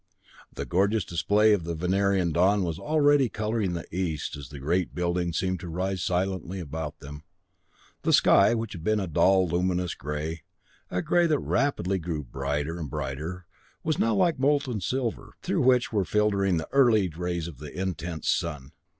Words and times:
The 0.51 0.65
gorgeous 0.65 1.05
display 1.05 1.53
of 1.53 1.67
a 1.67 1.75
Venerian 1.75 2.31
dawn 2.31 2.63
was 2.63 2.79
already 2.79 3.29
coloring 3.29 3.73
the 3.73 3.85
east 3.95 4.35
as 4.35 4.49
the 4.49 4.57
great 4.57 4.95
buildings 4.95 5.37
seemed 5.37 5.59
to 5.59 5.69
rise 5.69 6.01
silently 6.01 6.59
about 6.59 7.01
them. 7.01 7.21
The 8.01 8.11
sky, 8.11 8.55
which 8.55 8.73
had 8.73 8.83
been 8.83 8.99
a 8.99 9.05
dull 9.05 9.47
luminous 9.47 9.93
gray, 9.93 10.41
a 10.89 11.03
gray 11.03 11.27
that 11.27 11.37
rapidly 11.37 11.99
grew 11.99 12.23
brighter 12.23 12.79
and 12.79 12.89
brighter, 12.89 13.45
was 13.83 13.99
now 13.99 14.15
like 14.15 14.39
molten 14.39 14.81
silver, 14.81 15.35
through 15.43 15.61
which 15.61 15.93
were 15.93 16.03
filtering 16.03 16.57
the 16.57 16.67
early 16.71 17.07
rays 17.09 17.47
of 17.47 17.59
the 17.59 17.71
intense 17.71 18.27
sun. 18.27 18.71